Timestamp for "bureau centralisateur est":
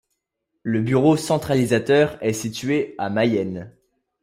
0.81-2.33